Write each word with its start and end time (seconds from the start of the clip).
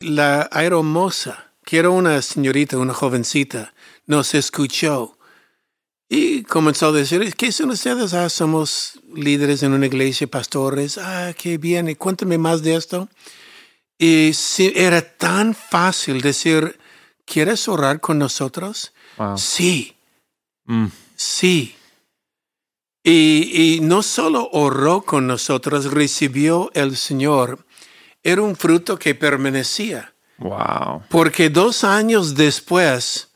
la 0.00 0.48
aeromosa, 0.50 1.52
que 1.64 1.78
era 1.78 1.90
una 1.90 2.20
señorita, 2.22 2.78
una 2.78 2.94
jovencita, 2.94 3.74
nos 4.06 4.34
escuchó 4.34 5.18
y 6.08 6.42
comenzó 6.42 6.88
a 6.88 6.92
decir, 6.92 7.34
¿qué 7.36 7.52
son 7.52 7.70
ustedes? 7.70 8.14
Ah, 8.14 8.28
somos 8.28 8.98
líderes 9.14 9.62
en 9.62 9.72
una 9.72 9.86
iglesia, 9.86 10.26
pastores. 10.26 10.98
Ah, 10.98 11.32
qué 11.38 11.56
bien. 11.58 11.88
Y 11.88 11.94
cuéntame 11.94 12.36
más 12.38 12.62
de 12.62 12.74
esto. 12.74 13.08
Y 13.96 14.32
sí, 14.32 14.72
era 14.74 15.02
tan 15.16 15.54
fácil 15.54 16.20
decir, 16.20 16.78
¿quieres 17.24 17.68
orar 17.68 18.00
con 18.00 18.18
nosotros? 18.18 18.92
Wow. 19.18 19.38
Sí, 19.38 19.96
Mm. 20.66 20.86
sí. 21.16 21.74
Y, 23.02 23.76
y 23.76 23.80
no 23.80 24.02
solo 24.02 24.48
oró 24.52 25.02
con 25.02 25.26
nosotros, 25.26 25.90
recibió 25.92 26.70
el 26.74 26.96
Señor. 26.96 27.64
Era 28.22 28.42
un 28.42 28.56
fruto 28.56 28.98
que 28.98 29.14
permanecía. 29.14 30.14
Wow. 30.38 31.02
Porque 31.08 31.50
dos 31.50 31.84
años 31.84 32.34
después, 32.34 33.28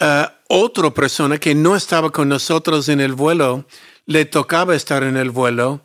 ah, 0.00 0.34
otra 0.48 0.90
persona 0.90 1.38
que 1.38 1.54
no 1.54 1.76
estaba 1.76 2.10
con 2.10 2.28
nosotros 2.28 2.88
en 2.88 3.00
el 3.00 3.12
vuelo, 3.12 3.66
le 4.06 4.24
tocaba 4.24 4.74
estar 4.74 5.02
en 5.02 5.16
el 5.16 5.30
vuelo. 5.30 5.82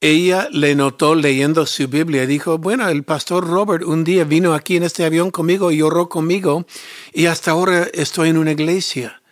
Ella 0.00 0.48
le 0.50 0.74
notó 0.74 1.14
leyendo 1.14 1.64
su 1.64 1.88
Biblia 1.88 2.24
y 2.24 2.26
dijo, 2.26 2.58
bueno, 2.58 2.86
el 2.88 3.04
pastor 3.04 3.46
Robert 3.48 3.84
un 3.84 4.04
día 4.04 4.24
vino 4.24 4.52
aquí 4.52 4.76
en 4.76 4.82
este 4.82 5.06
avión 5.06 5.30
conmigo 5.30 5.72
y 5.72 5.80
oró 5.80 6.10
conmigo 6.10 6.66
y 7.14 7.24
hasta 7.24 7.52
ahora 7.52 7.88
estoy 7.94 8.28
en 8.28 8.36
una 8.36 8.52
iglesia. 8.52 9.22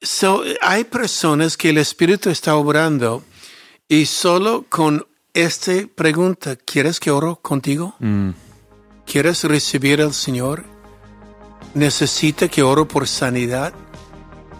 So, 0.00 0.44
hay 0.60 0.84
personas 0.84 1.56
que 1.56 1.70
el 1.70 1.78
Espíritu 1.78 2.30
está 2.30 2.54
obrando 2.54 3.24
y 3.88 4.06
solo 4.06 4.66
con 4.68 5.07
esta 5.34 5.72
pregunta, 5.94 6.56
¿quieres 6.56 7.00
que 7.00 7.10
oro 7.10 7.36
contigo? 7.36 7.94
Mm. 7.98 8.30
¿Quieres 9.06 9.44
recibir 9.44 10.00
al 10.02 10.12
Señor? 10.12 10.64
¿Necesita 11.74 12.48
que 12.48 12.62
oro 12.62 12.86
por 12.88 13.06
sanidad? 13.06 13.72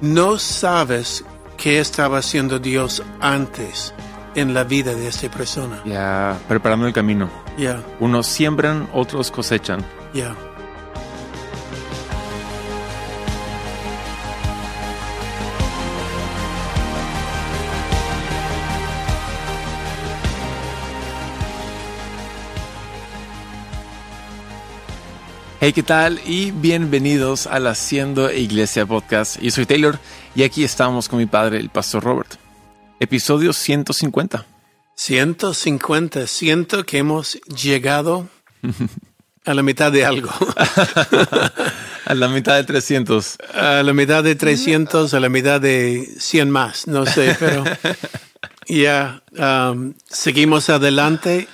No 0.00 0.38
sabes 0.38 1.24
qué 1.56 1.80
estaba 1.80 2.18
haciendo 2.18 2.58
Dios 2.58 3.02
antes 3.20 3.92
en 4.34 4.54
la 4.54 4.64
vida 4.64 4.94
de 4.94 5.08
esta 5.08 5.28
persona. 5.30 5.82
Ya, 5.84 6.38
preparando 6.48 6.86
el 6.86 6.92
camino. 6.92 7.28
Ya, 7.58 7.82
Unos 7.98 8.26
siembran, 8.26 8.88
otros 8.94 9.30
cosechan. 9.30 9.84
ya. 10.14 10.36
Hey, 25.60 25.72
¿qué 25.72 25.82
tal? 25.82 26.20
Y 26.24 26.52
bienvenidos 26.52 27.48
al 27.48 27.66
Haciendo 27.66 28.30
Iglesia 28.30 28.86
Podcast. 28.86 29.40
Yo 29.40 29.50
soy 29.50 29.66
Taylor 29.66 29.98
y 30.36 30.44
aquí 30.44 30.62
estamos 30.62 31.08
con 31.08 31.18
mi 31.18 31.26
padre, 31.26 31.58
el 31.58 31.68
pastor 31.68 32.04
Robert. 32.04 32.36
Episodio 33.00 33.52
150. 33.52 34.46
150. 34.94 36.28
Siento 36.28 36.86
que 36.86 36.98
hemos 36.98 37.40
llegado 37.42 38.28
a 39.44 39.52
la 39.52 39.64
mitad 39.64 39.90
de 39.90 40.04
algo. 40.04 40.30
A 42.04 42.14
la 42.14 42.28
mitad 42.28 42.54
de 42.54 42.64
300. 42.64 43.36
a 43.52 43.82
la 43.82 43.92
mitad 43.92 44.24
de 44.24 44.34
300, 44.34 45.12
a 45.12 45.20
la 45.20 45.28
mitad 45.28 45.60
de 45.60 46.08
100 46.18 46.50
más, 46.50 46.86
no 46.86 47.04
sé, 47.04 47.36
pero 47.38 47.64
ya 48.66 49.22
um, 49.36 49.92
seguimos 50.06 50.70
adelante. 50.70 51.48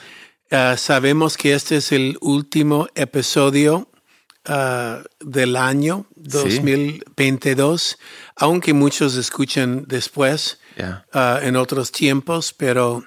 Uh, 0.53 0.77
sabemos 0.77 1.37
que 1.37 1.55
este 1.55 1.79
es 1.79 1.91
el 1.91 2.19
último 2.21 2.87
episodio 2.95 3.89
uh, 4.49 5.03
del 5.21 5.57
año 5.57 6.07
2022, 6.17 7.99
aunque 8.37 8.73
muchos 8.73 9.17
escuchan 9.17 9.85
después 9.87 10.59
uh, 10.79 11.39
en 11.43 11.57
otros 11.57 11.93
tiempos, 11.93 12.53
pero 12.53 13.05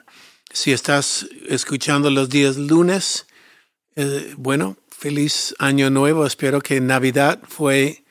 si 0.52 0.72
estás 0.72 1.28
escuchando 1.48 2.10
los 2.10 2.30
días 2.30 2.58
lunes, 2.58 3.28
eh, 3.96 4.34
bueno, 4.38 4.78
feliz 4.90 5.54
año 5.60 5.90
nuevo. 5.90 6.26
Espero 6.26 6.62
que 6.62 6.82
Navidad 6.82 7.40
fue 7.48 8.04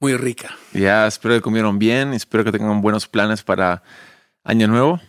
muy 0.00 0.16
rica. 0.16 0.56
Ya, 0.72 1.06
espero 1.06 1.34
que 1.34 1.40
comieron 1.40 1.78
bien, 1.78 2.12
espero 2.12 2.44
que 2.44 2.52
tengan 2.52 2.80
buenos 2.80 3.06
planes 3.06 3.42
para 3.42 3.82
Año 4.42 4.66
Nuevo. 4.66 5.00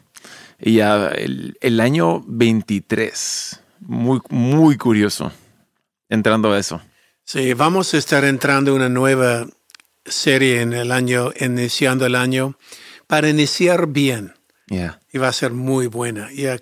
Y 0.60 0.76
ya 0.76 1.08
el, 1.08 1.58
el 1.62 1.80
año 1.80 2.24
23, 2.28 3.60
muy, 3.80 4.22
muy 4.30 4.78
curioso, 4.78 5.32
entrando 6.10 6.54
a 6.54 6.60
eso. 6.60 6.82
Sí, 7.26 7.54
vamos 7.54 7.94
a 7.94 7.98
estar 7.98 8.26
entrando 8.26 8.72
en 8.72 8.78
una 8.78 8.90
nueva 8.90 9.48
serie 10.06 10.62
en 10.62 10.74
el 10.74 10.92
año, 10.92 11.32
iniciando 11.40 12.06
el 12.06 12.16
año, 12.16 12.58
para 13.08 13.30
iniciar 13.30 13.88
bien. 13.88 14.34
Y 15.12 15.18
va 15.20 15.28
a 15.28 15.34
ser 15.34 15.52
muy 15.52 15.88
buena. 15.88 16.32
Ya 16.32 16.58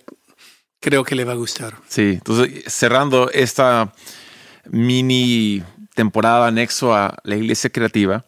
creo 0.82 1.04
que 1.04 1.16
le 1.16 1.24
va 1.24 1.32
a 1.32 1.36
gustar. 1.38 1.76
Sí, 1.88 2.14
entonces 2.14 2.66
cerrando 2.68 3.32
esta 3.32 3.94
mini 4.70 5.64
temporada 5.96 6.48
anexo 6.48 6.94
a 6.94 7.18
la 7.24 7.36
iglesia 7.36 7.70
creativa, 7.70 8.26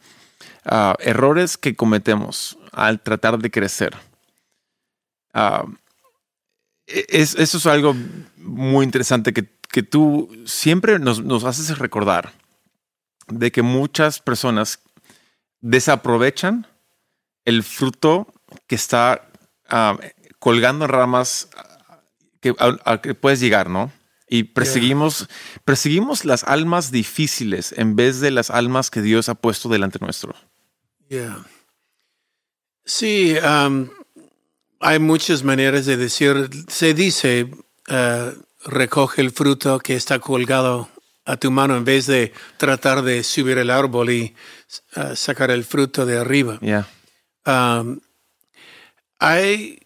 ah, 0.66 0.96
errores 1.00 1.58
que 1.58 1.76
cometemos 1.76 2.58
al 2.72 3.02
tratar 3.02 3.40
de 3.40 3.52
crecer. 3.52 3.96
Ah, 5.34 5.66
es, 6.88 7.36
eso 7.36 7.58
es 7.58 7.66
algo 7.66 7.96
muy 8.38 8.86
interesante 8.86 9.34
que, 9.34 9.53
que 9.74 9.82
tú 9.82 10.30
siempre 10.46 11.00
nos, 11.00 11.24
nos 11.24 11.44
haces 11.46 11.80
recordar 11.80 12.32
de 13.28 13.52
que 13.52 13.64
muchas 13.64 14.20
personas 14.20 14.80
desaprovechan 15.62 16.68
el 17.44 17.64
fruto 17.64 18.28
que 18.68 18.76
está 18.76 19.28
ah, 19.68 19.98
colgando 20.38 20.86
en 20.86 20.92
ramas 20.92 21.50
ah, 21.58 22.02
que, 22.40 22.54
a- 22.60 22.78
a 22.86 23.02
que 23.02 23.16
puedes 23.16 23.40
llegar, 23.40 23.68
¿no? 23.70 23.92
Y 24.30 24.44
perseguimos, 24.44 25.28
perseguimos 25.66 26.24
las 26.24 26.44
almas 26.44 26.92
difíciles 26.92 27.74
en 27.76 27.96
vez 27.96 28.20
de 28.20 28.30
las 28.30 28.52
almas 28.52 28.92
que 28.92 29.02
Dios 29.02 29.28
ha 29.28 29.34
puesto 29.36 29.70
delante 29.70 29.98
nuestro. 30.00 30.36
Yeah. 31.10 31.44
Sí, 32.86 33.36
um, 33.44 33.90
hay 34.80 35.00
muchas 35.00 35.44
maneras 35.44 35.86
de 35.88 35.98
decir, 35.98 36.50
se 36.68 36.94
dice, 36.94 37.50
uh, 37.90 38.32
recoge 38.66 39.22
el 39.22 39.32
fruto 39.32 39.80
que 39.80 39.96
está 39.96 40.20
colgado 40.20 40.90
a 41.26 41.38
tu 41.38 41.52
mano 41.52 41.78
en 41.78 41.86
vez 41.86 42.06
de 42.06 42.34
tratar 42.58 43.02
de 43.02 43.24
subir 43.24 43.58
el 43.58 43.70
árbol 43.70 44.10
y 44.10 44.36
uh, 44.98 45.16
sacar 45.16 45.52
el 45.52 45.64
fruto 45.64 46.06
de 46.06 46.18
arriba. 46.18 46.60
Ya, 46.62 46.88
Um, 47.46 48.00
hay, 49.20 49.80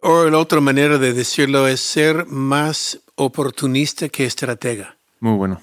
o 0.00 0.30
la 0.30 0.38
otra 0.38 0.60
manera 0.60 0.96
de 0.98 1.12
decirlo 1.12 1.66
es 1.66 1.80
ser 1.80 2.26
más 2.26 3.00
oportunista 3.16 4.08
que 4.08 4.24
estratega. 4.26 4.96
muy 5.18 5.36
bueno. 5.36 5.60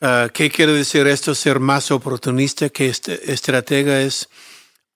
Uh, 0.00 0.28
¿Qué 0.32 0.50
quiere 0.50 0.72
decir 0.72 1.06
esto? 1.06 1.34
Ser 1.34 1.58
más 1.60 1.90
oportunista 1.90 2.68
que 2.68 2.86
estratega 2.88 4.02
es, 4.02 4.28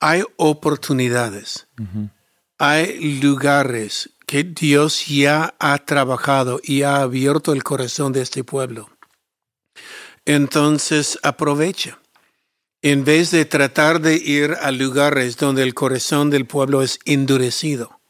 hay 0.01 0.23
oportunidades, 0.37 1.67
hay 2.59 3.21
lugares 3.21 4.11
que 4.27 4.45
Dios 4.45 5.07
ya 5.07 5.55
ha 5.59 5.79
trabajado 5.79 6.61
y 6.63 6.83
ha 6.83 6.97
abierto 6.97 7.53
el 7.53 7.63
corazón 7.63 8.13
de 8.13 8.21
este 8.21 8.45
pueblo. 8.45 8.91
Entonces 10.27 11.19
aprovecha. 11.23 11.99
En 12.83 13.05
vez 13.05 13.31
de 13.31 13.45
tratar 13.45 14.01
de 14.01 14.17
ir 14.17 14.55
a 14.61 14.71
lugares 14.71 15.37
donde 15.37 15.63
el 15.63 15.75
corazón 15.75 16.31
del 16.31 16.47
pueblo 16.47 16.83
es 16.83 16.99
endurecido. 17.07 18.01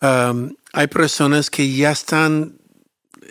Um, 0.00 0.54
hay 0.72 0.86
personas 0.86 1.50
que 1.50 1.70
ya 1.72 1.90
están, 1.90 2.58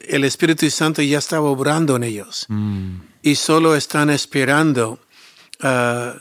el 0.07 0.25
Espíritu 0.25 0.69
Santo 0.69 1.01
ya 1.01 1.19
está 1.19 1.39
obrando 1.39 1.95
en 1.95 2.03
ellos 2.03 2.45
Mm, 2.50 2.97
y 3.22 3.35
solo 3.35 3.75
están 3.75 4.09
esperando. 4.09 5.00
Ah, 5.62 6.15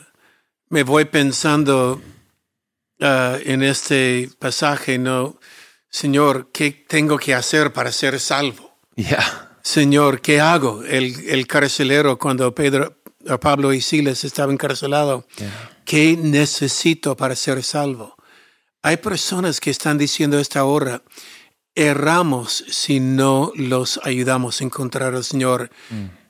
me 0.69 0.83
voy 0.83 1.05
pensando 1.05 2.01
ah, 3.01 3.37
en 3.43 3.63
este 3.63 4.29
pasaje, 4.39 4.97
¿no? 4.97 5.39
Señor, 5.89 6.51
¿qué 6.51 6.71
tengo 6.71 7.17
que 7.17 7.33
hacer 7.33 7.73
para 7.73 7.91
ser 7.91 8.19
salvo? 8.19 8.77
Ya, 8.95 9.57
Señor, 9.63 10.21
¿qué 10.21 10.39
hago? 10.39 10.83
El, 10.83 11.29
el 11.29 11.47
carcelero, 11.47 12.17
cuando 12.17 12.53
Pedro, 12.53 12.97
a 13.27 13.39
Pablo 13.39 13.73
y 13.73 13.81
Silas 13.81 14.23
estaban 14.23 14.53
encarcelados, 14.53 15.25
¿qué 15.85 16.17
necesito 16.17 17.15
para 17.15 17.35
ser 17.35 17.63
salvo? 17.63 18.15
Hay 18.81 18.97
personas 18.97 19.59
que 19.59 19.69
están 19.69 19.97
diciendo 19.97 20.39
esta 20.39 20.63
hora, 20.63 21.03
erramos 21.75 22.63
si 22.69 22.99
no 22.99 23.51
los 23.55 23.99
ayudamos 24.03 24.61
a 24.61 24.63
encontrar 24.63 25.13
al 25.13 25.23
Señor 25.23 25.69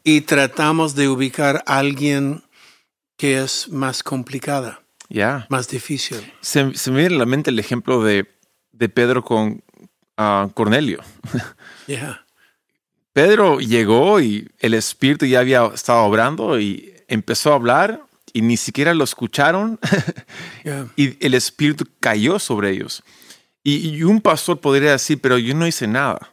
y 0.04 0.22
tratamos 0.22 0.96
de 0.96 1.08
ubicar 1.08 1.64
a 1.66 1.78
alguien 1.78 2.44
que 3.18 3.42
es 3.42 3.70
más 3.70 4.04
complicada, 4.04 4.82
ya. 5.10 5.46
más 5.50 5.68
difícil. 5.68 6.34
Se, 6.42 6.74
se 6.76 6.92
me 6.92 7.00
viene 7.00 7.16
a 7.16 7.20
la 7.20 7.26
mente 7.26 7.50
el 7.50 7.60
ejemplo 7.60 8.04
de, 8.04 8.28
de 8.72 8.90
Pedro 8.90 9.24
con 9.24 9.64
ah, 10.18 10.50
Cornelio. 10.54 11.02
Yeah. 11.88 12.26
Pedro 13.14 13.62
llegó 13.62 14.20
y 14.20 14.52
el 14.60 14.74
Espíritu 14.74 15.26
ya 15.26 15.40
había 15.40 15.66
estado 15.68 16.04
obrando 16.04 16.60
y 16.60 16.94
empezó 17.08 17.54
a 17.54 17.56
hablar 17.56 18.02
y 18.34 18.42
ni 18.42 18.58
siquiera 18.58 18.94
lo 18.94 19.06
escucharon 19.06 19.80
Yeah. 20.66 20.90
y 20.98 21.26
el 21.26 21.34
Espíritu 21.34 21.86
cayó 22.02 22.40
sobre 22.40 22.72
ellos. 22.72 23.04
Y, 23.64 23.88
y 23.88 24.04
un 24.04 24.20
pastor 24.20 24.60
podría 24.60 24.92
decir, 24.92 25.22
pero 25.22 25.38
yo 25.38 25.56
no 25.56 25.66
hice 25.66 25.88
nada. 25.88 26.30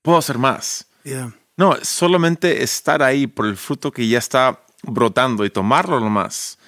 Puedo 0.00 0.16
hacer 0.16 0.38
más. 0.38 0.86
Yeah. 1.04 1.34
No, 1.58 1.76
solamente 1.82 2.62
estar 2.62 3.02
ahí 3.02 3.26
por 3.26 3.44
el 3.44 3.58
fruto 3.58 3.92
que 3.92 4.08
ya 4.08 4.16
está 4.16 4.62
brotando 4.82 5.44
y 5.44 5.50
tomarlo 5.50 6.00
nomás 6.00 6.58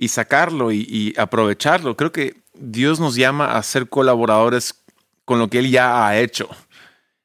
y 0.00 0.08
sacarlo 0.08 0.72
y, 0.72 0.86
y 0.88 1.20
aprovecharlo. 1.20 1.94
Creo 1.94 2.10
que 2.10 2.42
Dios 2.54 2.98
nos 2.98 3.16
llama 3.16 3.56
a 3.56 3.62
ser 3.62 3.86
colaboradores 3.86 4.74
con 5.26 5.38
lo 5.38 5.48
que 5.48 5.58
Él 5.58 5.70
ya 5.70 6.06
ha 6.06 6.18
hecho, 6.18 6.48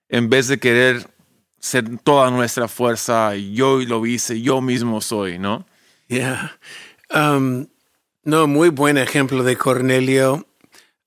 en 0.09 0.29
vez 0.29 0.49
de 0.49 0.59
querer 0.59 1.09
ser 1.57 1.97
toda 2.03 2.29
nuestra 2.31 2.67
fuerza. 2.67 3.33
Yo 3.35 3.79
lo 3.79 4.05
hice, 4.05 4.41
yo 4.41 4.59
mismo 4.59 4.99
soy, 4.99 5.39
¿no? 5.39 5.65
Yeah. 6.09 6.59
Um, 7.09 7.67
no, 8.25 8.45
muy 8.45 8.69
buen 8.69 8.97
ejemplo 8.97 9.41
de 9.43 9.55
Cornelio. 9.55 10.45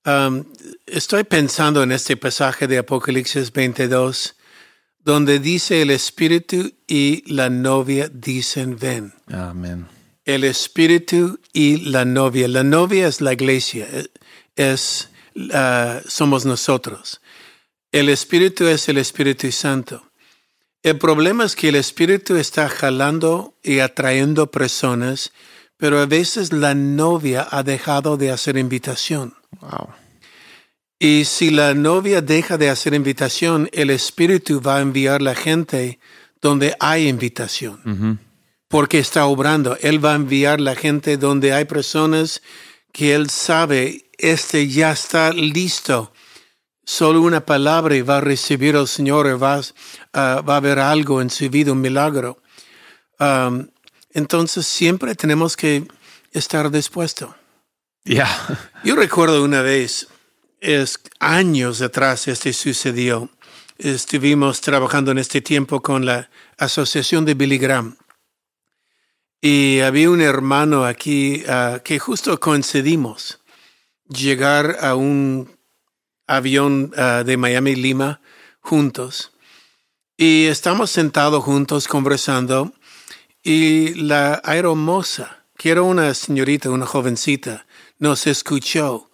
Um, 0.05 0.45
estoy 0.87 1.23
pensando 1.23 1.83
en 1.83 1.91
este 1.91 2.17
pasaje 2.17 2.67
de 2.67 2.79
Apocalipsis 2.79 3.53
22, 3.53 4.35
donde 5.03 5.37
dice 5.37 5.83
el 5.83 5.91
Espíritu 5.91 6.73
y 6.87 7.31
la 7.31 7.51
novia 7.51 8.09
dicen 8.11 8.75
ven. 8.75 9.13
Amén. 9.27 9.98
El 10.29 10.43
Espíritu 10.43 11.39
y 11.53 11.77
la 11.89 12.05
novia. 12.05 12.47
La 12.47 12.63
novia 12.63 13.07
es 13.07 13.19
la 13.19 13.33
iglesia, 13.33 13.87
es, 14.55 15.09
uh, 15.35 16.07
somos 16.07 16.45
nosotros. 16.45 17.19
El 17.91 18.09
Espíritu 18.09 18.67
es 18.67 18.87
el 18.89 18.99
Espíritu 18.99 19.51
Santo. 19.51 20.03
El 20.83 20.99
problema 20.99 21.45
es 21.45 21.55
que 21.55 21.69
el 21.69 21.75
Espíritu 21.75 22.35
está 22.35 22.69
jalando 22.69 23.55
y 23.63 23.79
atrayendo 23.79 24.51
personas, 24.51 25.31
pero 25.77 25.97
a 25.99 26.05
veces 26.05 26.53
la 26.53 26.75
novia 26.75 27.47
ha 27.49 27.63
dejado 27.63 28.15
de 28.15 28.29
hacer 28.29 28.55
invitación. 28.55 29.33
Wow. 29.61 29.87
Y 30.99 31.25
si 31.25 31.49
la 31.49 31.73
novia 31.73 32.21
deja 32.21 32.59
de 32.59 32.69
hacer 32.69 32.93
invitación, 32.93 33.67
el 33.73 33.89
Espíritu 33.89 34.61
va 34.61 34.77
a 34.77 34.81
enviar 34.81 35.23
la 35.23 35.33
gente 35.33 35.97
donde 36.39 36.75
hay 36.79 37.07
invitación. 37.07 38.28
Porque 38.69 38.99
está 38.99 39.25
obrando. 39.25 39.77
Él 39.81 40.03
va 40.03 40.13
a 40.13 40.15
enviar 40.15 40.61
la 40.61 40.75
gente 40.75 41.17
donde 41.17 41.51
hay 41.51 41.65
personas 41.65 42.41
que 42.93 43.13
él 43.13 43.29
sabe, 43.29 44.09
este 44.17 44.67
ya 44.69 44.91
está 44.91 45.33
listo. 45.33 46.13
Solo 46.85 47.21
una 47.21 47.45
palabra 47.45 47.95
y 47.95 48.01
va 48.01 48.17
a 48.17 48.21
recibir 48.21 48.75
al 48.75 48.87
Señor, 48.87 49.27
y 49.27 49.33
va, 49.33 49.61
ah, 50.13 50.41
va 50.47 50.53
a 50.53 50.57
haber 50.57 50.79
algo 50.79 51.21
en 51.21 51.29
su 51.29 51.49
vida, 51.49 51.71
un 51.71 51.81
milagro. 51.81 52.41
Um, 53.19 53.67
entonces 54.11 54.65
siempre 54.65 55.13
tenemos 55.13 55.55
que 55.55 55.85
estar 56.31 56.71
dispuestos. 56.71 57.29
Ya. 58.05 58.27
Yo 58.83 58.95
recuerdo 58.95 59.43
una 59.43 59.61
vez, 59.61 60.07
es 60.61 60.99
años 61.19 61.81
atrás 61.81 62.27
este 62.27 62.53
sucedió. 62.53 63.29
Estuvimos 63.77 64.61
trabajando 64.61 65.11
en 65.11 65.19
este 65.19 65.41
tiempo 65.41 65.81
con 65.81 66.05
la 66.05 66.29
Asociación 66.57 67.23
de 67.25 67.33
Billy 67.33 67.57
Graham. 67.57 67.95
Y 69.41 69.79
había 69.79 70.09
un 70.09 70.21
hermano 70.21 70.83
aquí 70.83 71.43
ah, 71.47 71.79
que 71.83 71.97
justo 71.97 72.37
coincidimos 72.39 73.39
llegar 74.09 74.77
a 74.81 74.95
un 74.95 75.49
avión 76.27 76.91
ah, 76.97 77.23
de 77.25 77.37
Miami 77.37 77.75
Lima 77.75 78.19
juntos. 78.59 79.31
Y 80.17 80.47
estamos 80.47 80.91
sentados 80.91 81.41
juntos 81.43 81.87
conversando 81.87 82.73
y 83.41 83.93
la 83.93 84.41
aeromoza, 84.43 85.45
que 85.57 85.69
era 85.69 85.83
una 85.83 86.13
señorita, 86.13 86.69
una 86.69 86.85
jovencita, 86.85 87.65
nos 87.97 88.27
escuchó 88.27 89.09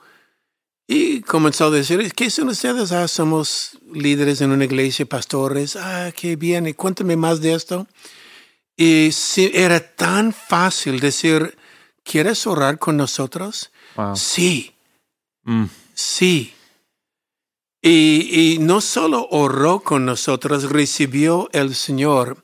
y 0.88 1.21
comenzó 1.21 1.66
a 1.66 1.69
decir, 1.71 2.12
¿qué 2.13 2.31
son 2.31 2.50
ustedes? 2.50 2.92
Ah, 2.92 3.07
somos 3.07 3.78
líderes 3.94 4.42
en 4.42 4.50
una 4.50 4.66
iglesia, 4.66 5.06
pastores. 5.06 5.75
Ah, 5.75 6.12
qué 6.16 6.36
bien. 6.36 6.66
Y 6.66 6.74
cuéntame 6.74 7.16
más 7.16 7.42
de 7.42 7.54
esto. 7.54 7.88
Y 8.77 9.12
sí, 9.12 9.51
era 9.54 9.80
tan 9.80 10.33
fácil 10.33 11.00
decir, 11.00 11.57
¿quieres 12.04 12.45
orar 12.45 12.77
con 12.77 12.98
nosotros? 12.98 13.72
Wow. 13.95 14.16
Sí, 14.16 14.72
Mm. 15.48 15.66
sí. 15.94 16.54
Y, 17.81 18.56
y 18.56 18.57
no 18.60 18.81
solo 18.81 19.27
oró 19.30 19.80
con 19.81 20.06
nosotros, 20.06 20.72
recibió 20.72 21.50
el 21.54 21.75
Señor. 21.75 22.44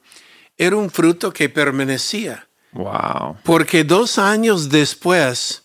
Era 0.56 0.76
un 0.76 0.92
fruto 0.92 1.34
que 1.34 1.50
permanecía. 1.50 2.48
Wow. 2.74 3.38
Porque 3.44 3.84
dos 3.84 4.20
años 4.20 4.70
después, 4.70 5.64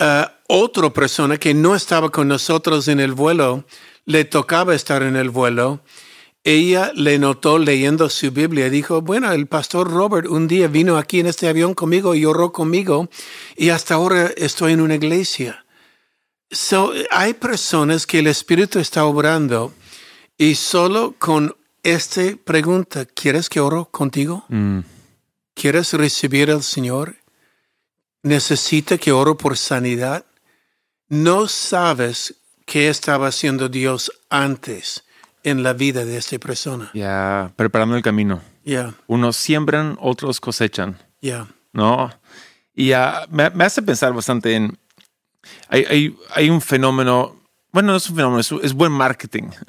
ah, 0.00 0.32
otra 0.48 0.90
persona 0.90 1.38
que 1.38 1.54
no 1.54 1.76
estaba 1.76 2.10
con 2.10 2.26
nosotros 2.26 2.88
en 2.88 2.98
el 2.98 3.12
vuelo, 3.12 3.64
le 4.04 4.24
tocaba 4.24 4.74
estar 4.74 5.02
en 5.04 5.14
el 5.14 5.30
vuelo. 5.30 5.80
Ella 6.46 6.92
le 6.94 7.18
notó 7.18 7.58
leyendo 7.58 8.10
su 8.10 8.30
Biblia 8.30 8.66
y 8.66 8.70
dijo, 8.70 9.00
bueno, 9.00 9.32
el 9.32 9.46
pastor 9.46 9.90
Robert 9.90 10.28
un 10.28 10.46
día 10.46 10.68
vino 10.68 10.98
aquí 10.98 11.20
en 11.20 11.26
este 11.26 11.48
avión 11.48 11.72
conmigo 11.72 12.14
y 12.14 12.26
oró 12.26 12.52
conmigo 12.52 13.08
y 13.56 13.70
hasta 13.70 13.94
ahora 13.94 14.30
estoy 14.36 14.74
en 14.74 14.82
una 14.82 14.96
iglesia. 14.96 15.64
So, 16.50 16.92
hay 17.10 17.32
personas 17.32 18.06
que 18.06 18.18
el 18.18 18.26
Espíritu 18.26 18.78
está 18.78 19.06
obrando 19.06 19.72
y 20.36 20.56
solo 20.56 21.14
con 21.18 21.56
esta 21.82 22.20
pregunta, 22.44 23.06
¿quieres 23.06 23.48
que 23.48 23.60
oro 23.60 23.86
contigo? 23.86 24.44
Mm. 24.50 24.80
¿Quieres 25.54 25.94
recibir 25.94 26.50
al 26.50 26.62
Señor? 26.62 27.16
¿Necesita 28.22 28.98
que 28.98 29.12
oro 29.12 29.38
por 29.38 29.56
sanidad? 29.56 30.26
No 31.08 31.48
sabes 31.48 32.34
qué 32.66 32.90
estaba 32.90 33.28
haciendo 33.28 33.70
Dios 33.70 34.12
antes 34.28 35.04
en 35.44 35.62
la 35.62 35.72
vida 35.74 36.04
de 36.04 36.16
esta 36.16 36.38
persona. 36.38 36.90
Ya, 36.94 37.52
preparando 37.56 37.94
el 37.96 38.02
camino. 38.02 38.40
Ya, 38.64 38.94
Unos 39.06 39.36
siembran, 39.36 39.96
otros 40.00 40.40
cosechan, 40.40 40.98
ya, 41.20 41.46
¿no? 41.72 42.10
Y 42.74 42.92
ah, 42.92 43.26
me, 43.30 43.50
me 43.50 43.64
hace 43.64 43.82
pensar 43.82 44.12
bastante 44.12 44.54
en... 44.56 44.76
Hay, 45.68 45.84
hay, 45.88 46.16
hay 46.34 46.50
un 46.50 46.60
fenómeno, 46.60 47.36
bueno, 47.70 47.92
no 47.92 47.96
es 47.98 48.08
un 48.10 48.16
fenómeno, 48.16 48.40
es, 48.40 48.50
es 48.50 48.72
buen 48.74 48.90
marketing. 48.92 49.50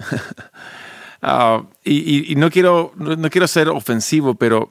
Ah, 1.28 1.64
y, 1.84 1.94
y- 1.94 2.32
y 2.34 2.36
no, 2.36 2.52
quiero, 2.52 2.92
no, 2.98 3.16
no 3.16 3.30
quiero 3.32 3.48
ser 3.48 3.70
ofensivo, 3.70 4.36
pero 4.36 4.70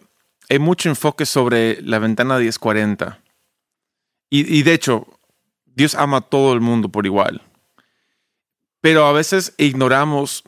hay 0.49 0.61
mucho 0.61 0.89
enfoque 0.89 1.27
sobre 1.27 1.83
la 1.83 1.99
ventana 1.99 2.39
1040. 2.39 3.19
Y, 4.31 4.59
y 4.59 4.63
de 4.63 4.73
hecho, 4.75 5.09
Dios 5.65 5.97
ama 5.97 6.19
a 6.19 6.21
todo 6.21 6.53
el 6.53 6.61
mundo 6.61 6.91
por 6.91 7.07
igual. 7.07 7.43
Pero 8.81 9.07
a 9.07 9.13
veces 9.13 9.55
ignoramos 9.59 10.45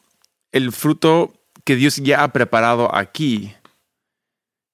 el 0.56 0.72
fruto 0.72 1.34
que 1.64 1.76
Dios 1.76 1.96
ya 1.96 2.22
ha 2.22 2.32
preparado 2.32 2.94
aquí, 2.94 3.52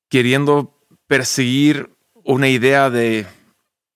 queriendo 0.09 0.79
perseguir 1.07 1.91
una 2.25 2.49
idea 2.49 2.91
de, 2.91 3.27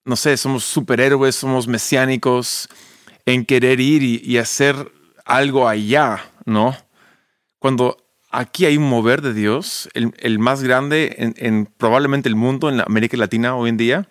no 0.05 0.17
sé, 0.17 0.37
somos 0.37 0.65
superhéroes, 0.65 1.37
somos 1.37 1.69
mesiánicos, 1.69 2.69
en 3.25 3.45
querer 3.45 3.81
ir 3.81 4.03
y, 4.03 4.39
hacer 4.39 4.93
algo 5.25 5.69
allá, 5.69 6.25
¿no? 6.45 6.77
Cuando 7.59 7.97
aquí 8.31 8.67
hay 8.67 8.77
un 8.77 8.89
mover 8.89 9.21
de 9.21 9.35
Dios, 9.35 9.89
el, 9.95 10.39
más 10.39 10.63
grande 10.63 11.15
en, 11.19 11.35
en 11.39 11.67
probablemente 11.67 12.29
el 12.29 12.37
mundo, 12.37 12.69
en 12.69 12.81
América 12.81 13.17
Latina 13.17 13.57
hoy 13.57 13.71
en 13.71 13.77
día, 13.77 14.09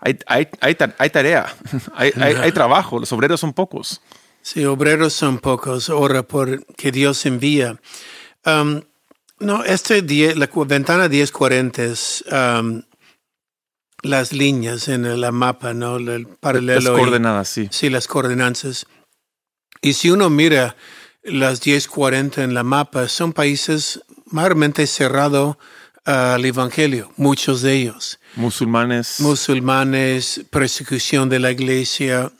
hay, 0.00 0.18
hay, 0.26 0.48
hay, 0.60 0.74
ta- 0.74 0.94
hay 0.98 1.10
tarea, 1.10 1.54
hay 1.94 2.52
trabajo, 2.52 2.98
los 2.98 3.12
obreros 3.12 3.40
son 3.40 3.52
pocos. 3.52 4.00
Sí, 4.42 4.64
obreros 4.64 5.12
son 5.12 5.38
pocos, 5.38 5.88
ora 5.90 6.22
por 6.22 6.64
que 6.74 6.90
Dios 6.92 7.26
envía. 7.26 7.78
Um, 8.46 8.82
no, 9.40 9.62
este 9.64 10.02
die- 10.02 10.34
la 10.34 10.48
ventana 10.66 11.08
1040 11.08 11.84
es 11.84 12.24
um, 12.32 12.82
las 14.02 14.32
líneas 14.32 14.88
en 14.88 15.20
la 15.20 15.32
mapa, 15.32 15.74
¿no? 15.74 15.96
El 15.96 16.26
paralelo. 16.26 16.80
Las 16.80 16.84
y- 16.98 17.02
coordenadas, 17.02 17.48
sí. 17.48 17.68
Sí, 17.70 17.90
las 17.90 18.06
coordenanzas. 18.06 18.86
Y 19.82 19.92
si 19.94 20.10
uno 20.10 20.30
mira 20.30 20.76
las 21.22 21.60
1040 21.64 22.42
en 22.42 22.54
la 22.54 22.62
mapa, 22.62 23.08
son 23.08 23.32
países 23.32 24.00
mayormente 24.26 24.86
cerrados 24.86 25.56
al 26.04 26.44
Evangelio, 26.44 27.12
muchos 27.16 27.60
de 27.60 27.74
ellos. 27.74 28.18
Musulmanes. 28.34 29.20
Musulmanes, 29.20 30.40
persecución 30.50 31.28
de 31.28 31.38
la 31.38 31.50
iglesia, 31.50 32.32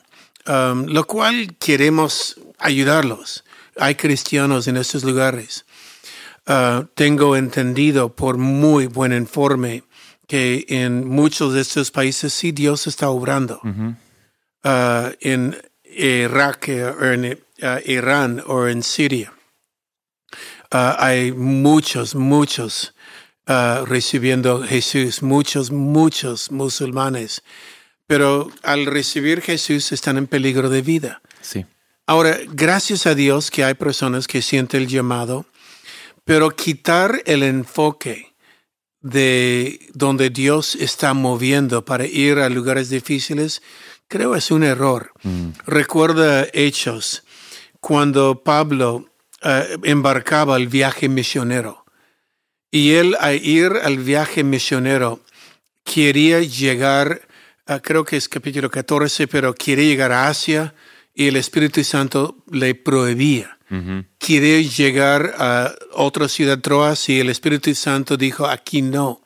um, 0.48 0.86
lo 0.86 1.06
cual 1.06 1.56
queremos 1.58 2.40
ayudarlos. 2.58 3.44
Hay 3.78 3.94
cristianos 3.94 4.66
en 4.66 4.76
estos 4.76 5.04
lugares. 5.04 5.64
Uh, 6.48 6.86
tengo 6.94 7.36
entendido 7.36 8.14
por 8.14 8.38
muy 8.38 8.86
buen 8.86 9.12
informe 9.12 9.84
que 10.26 10.64
en 10.68 11.06
muchos 11.06 11.52
de 11.54 11.60
estos 11.60 11.90
países 11.90 12.32
sí 12.32 12.52
Dios 12.52 12.86
está 12.86 13.10
obrando. 13.10 13.60
Uh, 14.64 15.12
en 15.20 15.56
Irak, 15.84 16.68
o 16.68 17.04
en 17.04 17.38
uh, 17.62 17.66
Irán 17.84 18.42
o 18.46 18.66
en 18.66 18.82
Siria. 18.82 19.32
Hay 20.70 21.32
muchos, 21.32 22.14
muchos 22.14 22.94
recibiendo 23.46 24.62
Jesús, 24.62 25.22
muchos, 25.22 25.70
muchos 25.70 26.50
musulmanes. 26.50 27.42
Pero 28.08 28.50
al 28.64 28.86
recibir 28.86 29.40
Jesús 29.40 29.92
están 29.92 30.16
en 30.16 30.26
peligro 30.26 30.68
de 30.68 30.82
vida. 30.82 31.22
Sí. 31.40 31.64
Ahora, 32.06 32.38
gracias 32.48 33.06
a 33.06 33.14
Dios 33.14 33.52
que 33.52 33.62
hay 33.62 33.74
personas 33.74 34.26
que 34.26 34.42
sienten 34.42 34.82
el 34.82 34.88
llamado, 34.88 35.46
pero 36.24 36.50
quitar 36.50 37.22
el 37.26 37.44
enfoque 37.44 38.34
de 39.00 39.88
donde 39.94 40.30
Dios 40.30 40.74
está 40.74 41.14
moviendo 41.14 41.84
para 41.84 42.06
ir 42.06 42.38
a 42.38 42.48
lugares 42.48 42.88
difíciles, 42.90 43.62
creo 44.08 44.34
es 44.34 44.50
un 44.50 44.64
error. 44.64 45.12
Recuerda 45.66 46.46
Hechos, 46.52 47.24
cuando 47.80 48.42
Pablo 48.42 49.10
eh, 49.42 49.76
embarcaba 49.84 50.56
el 50.56 50.66
viaje 50.66 51.08
misionero. 51.08 51.84
Y 52.70 52.92
él 52.94 53.16
al 53.20 53.36
ir 53.36 53.72
al 53.82 53.98
viaje 53.98 54.44
misionero 54.44 55.20
quería 55.84 56.40
llegar, 56.40 57.22
a, 57.22 57.27
creo 57.82 58.04
que 58.04 58.16
es 58.16 58.28
capítulo 58.28 58.70
14, 58.70 59.28
pero 59.28 59.54
quería 59.54 59.84
llegar 59.84 60.12
a 60.12 60.28
Asia 60.28 60.74
y 61.14 61.28
el 61.28 61.36
Espíritu 61.36 61.84
Santo 61.84 62.36
le 62.50 62.74
prohibía. 62.74 63.58
Quería 64.18 64.60
llegar 64.62 65.34
a 65.36 65.74
otra 65.92 66.26
ciudad 66.28 66.58
Troas 66.60 67.06
y 67.10 67.20
el 67.20 67.28
Espíritu 67.28 67.74
Santo 67.74 68.16
dijo, 68.16 68.46
aquí 68.46 68.80
no. 68.80 69.20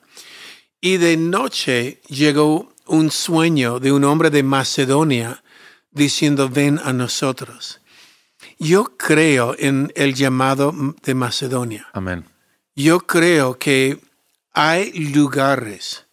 Y 0.80 0.96
de 0.96 1.16
noche 1.16 2.00
llegó 2.08 2.74
un 2.86 3.12
sueño 3.12 3.78
de 3.78 3.92
un 3.92 4.02
hombre 4.02 4.30
de 4.30 4.42
Macedonia 4.42 5.44
diciendo, 5.92 6.48
ven 6.48 6.80
a 6.82 6.92
nosotros. 6.92 7.80
Yo 8.58 8.96
creo 8.96 9.54
en 9.56 9.92
el 9.94 10.14
llamado 10.14 10.74
de 11.04 11.14
Macedonia. 11.14 11.88
Amén. 11.92 12.24
Yo 12.74 13.00
creo 13.00 13.58
que 13.58 14.00
hay 14.52 14.92
lugares 14.92 16.06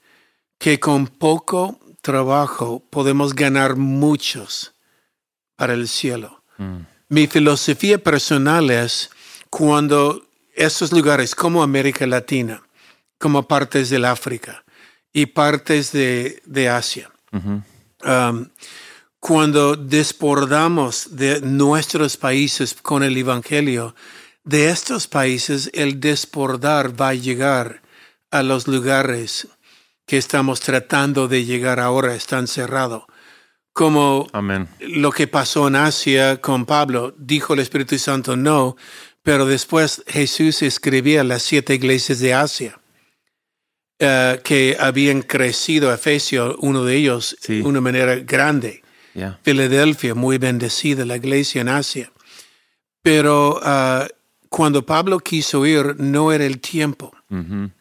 que 0.59 0.79
con 0.79 1.07
poco 1.07 1.79
trabajo 2.01 2.83
podemos 2.89 3.33
ganar 3.33 3.75
muchos 3.75 4.73
para 5.55 5.73
el 5.73 5.87
cielo. 5.87 6.43
Mi 7.07 7.27
filosofía 7.27 7.97
personal 7.97 8.69
es 8.69 9.09
cuando 9.49 10.27
esos 10.53 10.91
lugares 10.91 11.33
como 11.35 11.63
América 11.63 12.05
Latina, 12.05 12.61
como 13.17 13.47
partes 13.47 13.89
del 13.89 14.05
África 14.05 14.63
y 15.13 15.27
partes 15.27 15.91
de, 15.91 16.41
de 16.45 16.69
Asia, 16.69 17.09
um, 17.31 18.47
cuando 19.19 19.75
desbordamos 19.75 21.15
de 21.15 21.41
nuestros 21.41 22.17
países 22.17 22.73
con 22.73 23.03
el 23.03 23.17
Evangelio, 23.17 23.95
de 24.43 24.69
estos 24.69 25.07
países 25.07 25.69
el 25.73 25.99
desbordar 25.99 26.99
va 26.99 27.09
a 27.09 27.13
llegar 27.13 27.81
a 28.31 28.43
los 28.43 28.67
lugares 28.67 29.47
que 30.09 30.17
estamos 30.17 30.59
tratando 30.59 31.27
de 31.27 31.45
llegar 31.45 31.79
ahora, 31.79 32.15
están 32.15 32.47
cerrados. 32.47 33.03
Como 33.73 34.25
Amén. 34.33 34.67
lo 34.79 35.11
que 35.11 35.27
pasó 35.27 35.67
en 35.67 35.75
Asia 35.75 36.41
con 36.41 36.65
Pablo, 36.65 37.13
dijo 37.17 37.53
el 37.53 37.59
Espíritu 37.59 37.95
Santo 37.99 38.35
no, 38.35 38.75
pero 39.21 39.45
después 39.45 40.03
Jesús 40.07 40.63
escribía 40.63 41.23
las 41.23 41.43
siete 41.43 41.75
iglesias 41.75 42.19
de 42.19 42.33
Asia. 42.33 42.75
eh, 44.01 44.39
que 44.45 44.77
habían 44.79 45.21
crecido, 45.21 45.93
Efesio, 45.93 46.55
uno 46.61 46.85
de 46.85 46.95
ellos, 46.95 47.35
Sí. 47.41 47.57
de 47.57 47.63
una 47.67 47.81
manera 47.81 48.15
grande. 48.15 48.81
Ya. 49.13 49.37
Filadelfia, 49.43 50.15
muy 50.15 50.37
bendecida, 50.37 51.03
la 51.05 51.17
iglesia 51.17 51.59
en 51.61 51.67
Asia. 51.67 52.09
Pero 53.03 53.59
ah, 53.61 54.07
cuando 54.47 54.85
Pablo 54.85 55.19
quiso 55.19 55.65
ir, 55.65 55.95
no 55.99 56.31
era 56.31 56.45
el 56.45 56.59
tiempo. 56.61 57.11
Ujú. 57.29 57.71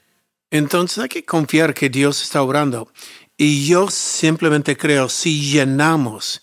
Entonces 0.50 0.98
hay 0.98 1.08
que 1.08 1.24
confiar 1.24 1.74
que 1.74 1.88
Dios 1.88 2.22
está 2.22 2.42
obrando. 2.42 2.90
Y 3.36 3.66
yo 3.66 3.90
simplemente 3.90 4.76
creo, 4.76 5.08
si 5.08 5.50
llenamos 5.50 6.42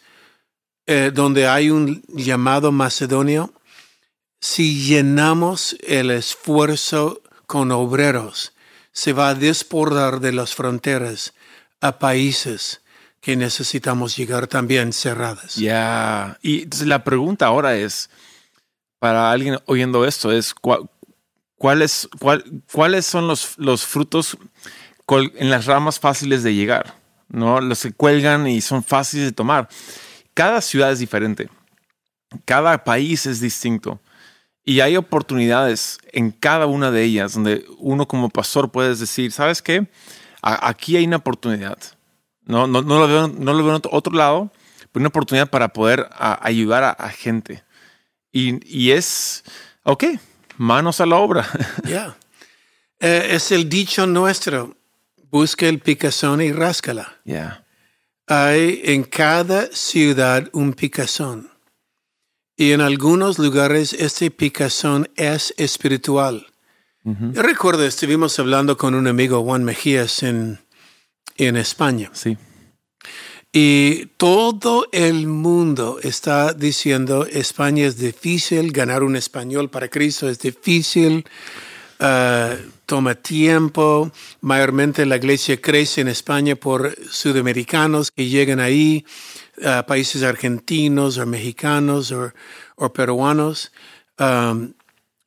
eh, 0.85 1.11
donde 1.13 1.47
hay 1.47 1.69
un 1.69 2.03
llamado 2.07 2.71
macedonio, 2.71 3.53
si 4.39 4.85
llenamos 4.85 5.75
el 5.81 6.11
esfuerzo 6.11 7.21
con 7.47 7.71
obreros, 7.71 8.53
se 8.91 9.11
va 9.11 9.29
a 9.29 9.35
desbordar 9.35 10.19
de 10.19 10.31
las 10.31 10.53
fronteras 10.53 11.33
a 11.81 11.99
países 11.99 12.81
que 13.19 13.35
necesitamos 13.35 14.15
llegar 14.15 14.47
también 14.47 14.93
cerradas. 14.93 15.55
Ya. 15.55 16.37
Y 16.43 16.67
la 16.85 17.03
pregunta 17.03 17.47
ahora 17.47 17.75
es, 17.75 18.09
para 18.99 19.31
alguien 19.31 19.57
oyendo 19.65 20.05
esto, 20.05 20.31
es 20.31 20.53
¿cuáles, 21.57 22.07
cuál- 22.19 22.43
cuáles 22.71 23.05
son 23.05 23.27
los, 23.27 23.57
los 23.57 23.85
frutos 23.85 24.37
en 25.07 25.49
las 25.49 25.65
ramas 25.65 25.99
fáciles 25.99 26.43
de 26.43 26.53
llegar? 26.53 26.95
¿No? 27.27 27.59
Los 27.59 27.81
que 27.81 27.91
cuelgan 27.91 28.47
y 28.47 28.61
son 28.61 28.83
fáciles 28.83 29.25
de 29.25 29.31
tomar. 29.31 29.67
Cada 30.33 30.61
ciudad 30.61 30.91
es 30.91 30.99
diferente. 30.99 31.49
Cada 32.45 32.83
país 32.83 33.25
es 33.25 33.39
distinto. 33.39 33.99
Y 34.63 34.79
hay 34.79 34.97
oportunidades 34.97 35.99
en 36.11 36.31
cada 36.31 36.65
una 36.65 36.91
de 36.91 37.03
ellas 37.03 37.33
donde 37.33 37.65
uno 37.77 38.07
como 38.07 38.29
pastor 38.29 38.71
puedes 38.71 38.99
decir, 38.99 39.31
¿sabes 39.31 39.61
qué? 39.61 39.87
A- 40.41 40.69
aquí 40.69 40.97
hay 40.97 41.05
una 41.05 41.17
oportunidad. 41.17 41.77
No, 42.43 42.67
no, 42.67 42.81
no 42.81 42.99
lo 42.99 43.07
veo, 43.07 43.27
no 43.27 43.53
lo 43.53 43.63
veo 43.63 43.75
en 43.75 43.81
otro 43.91 44.13
lado, 44.13 44.51
pero 44.91 45.01
una 45.01 45.09
oportunidad 45.09 45.49
para 45.49 45.69
poder 45.69 46.07
a- 46.11 46.39
ayudar 46.45 46.83
a, 46.83 46.89
a 46.91 47.09
gente. 47.09 47.63
Y, 48.31 48.59
y 48.65 48.91
es, 48.91 49.43
ok, 49.83 50.03
manos 50.57 51.01
a 51.01 51.05
la 51.05 51.17
obra. 51.17 51.47
Ya. 51.85 52.17
Eh, 52.99 53.29
es 53.31 53.51
el 53.51 53.67
dicho 53.67 54.07
nuestro, 54.07 54.77
busca 55.29 55.67
el 55.67 55.79
picazón 55.79 56.41
y 56.41 56.51
ráscala. 56.51 57.17
Ya. 57.25 57.65
Hay 58.27 58.81
en 58.85 59.03
cada 59.03 59.67
ciudad 59.73 60.49
un 60.53 60.73
picazón. 60.73 61.49
Y 62.57 62.71
en 62.71 62.81
algunos 62.81 63.37
lugares 63.37 63.91
este 63.93 64.31
picazón 64.31 65.09
es 65.15 65.53
espiritual. 65.57 66.47
Yo 67.03 67.43
recuerdo, 67.43 67.85
estuvimos 67.85 68.39
hablando 68.39 68.77
con 68.77 68.95
un 68.95 69.05
amigo, 69.05 69.43
Juan 69.43 69.63
Mejías, 69.63 70.23
en, 70.23 70.57
en 71.37 71.55
España. 71.55 72.09
Sí. 72.13 72.35
Y 73.57 74.07
todo 74.17 74.85
el 74.91 75.27
mundo 75.27 75.99
está 76.03 76.51
diciendo 76.51 77.25
España 77.25 77.85
es 77.85 77.97
difícil, 77.97 78.73
ganar 78.73 79.01
un 79.01 79.15
español 79.15 79.69
para 79.69 79.87
Cristo 79.87 80.27
es 80.27 80.39
difícil, 80.39 81.23
ah, 82.01 82.55
toma 82.85 83.15
tiempo. 83.15 84.11
Mayormente 84.41 85.05
la 85.05 85.15
iglesia 85.15 85.61
crece 85.61 86.01
en 86.01 86.09
España 86.09 86.57
por 86.57 86.97
sudamericanos 87.09 88.11
que 88.11 88.27
llegan 88.27 88.59
ahí, 88.59 89.05
a 89.63 89.85
países 89.85 90.23
argentinos 90.23 91.17
o 91.17 91.25
mexicanos 91.25 92.11
o, 92.11 92.93
peruanos. 92.93 93.71
Um, 94.19 94.73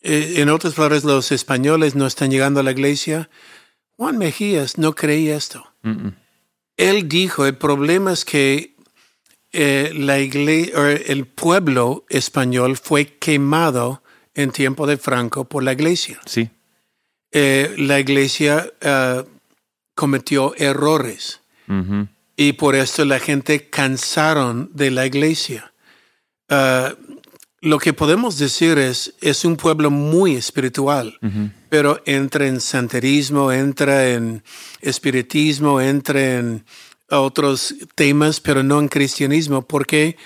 eh, 0.02 0.34
en 0.36 0.50
otras 0.50 0.74
palabras, 0.74 1.02
los 1.02 1.32
españoles 1.32 1.94
no 1.94 2.06
están 2.06 2.30
llegando 2.30 2.60
a 2.60 2.62
la 2.62 2.72
iglesia. 2.72 3.30
Juan 3.96 4.18
Mejías 4.18 4.76
no 4.76 4.94
creía 4.94 5.34
esto. 5.34 5.64
Él 6.78 7.08
dijo, 7.08 7.44
el 7.44 7.56
problema 7.56 8.12
es 8.12 8.24
que 8.24 8.74
eh, 9.52 9.92
la 9.94 10.18
igle- 10.20 10.72
o 10.74 10.86
el 10.86 11.26
pueblo 11.26 12.04
español 12.08 12.76
fue 12.76 13.06
quemado 13.18 14.02
en 14.34 14.52
tiempo 14.52 14.86
de 14.86 14.96
Franco 14.96 15.44
por 15.44 15.62
la 15.62 15.72
iglesia. 15.72 16.20
Sí. 16.24 16.48
Eh, 17.32 17.74
la 17.78 17.98
iglesia 17.98 18.72
eh, 18.80 19.24
cometió 19.94 20.54
errores 20.56 21.40
y 22.36 22.52
por 22.54 22.74
esto 22.74 23.04
la 23.04 23.18
gente 23.18 23.68
cansaron 23.68 24.70
de 24.72 24.90
la 24.90 25.04
iglesia. 25.04 25.72
Lo 27.60 27.78
que 27.78 27.92
podemos 27.92 28.38
decir 28.38 28.78
es, 28.78 29.14
es 29.20 29.44
un 29.44 29.56
pueblo 29.56 29.90
muy 29.90 30.36
espiritual, 30.36 31.18
pero 31.68 32.00
entra 32.06 32.46
en 32.46 32.60
santerismo, 32.60 33.50
entra 33.52 34.08
en 34.10 34.42
espiritismo, 34.80 35.80
entra 35.80 36.36
en 36.38 36.64
otros 37.10 37.74
temas, 37.94 38.40
pero 38.40 38.62
no 38.62 38.78
en 38.80 38.88
cristianismo. 38.88 39.62
¿Por 39.62 39.86
qué? 39.86 40.16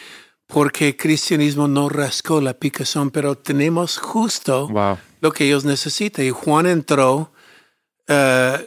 Porque 0.47 0.97
cristianismo 0.97 1.69
no 1.69 1.89
rascó 1.89 2.41
la 2.41 2.55
picazón, 2.55 3.11
pero 3.11 3.37
tenemos 3.39 3.97
justo 3.99 4.69
Wow. 4.69 4.99
lo 5.21 5.33
que 5.33 5.47
ellos 5.47 5.65
necesitan. 5.65 6.27
Y 6.27 6.31
Juan 6.31 6.67
entró 6.67 7.33
ah, 8.09 8.61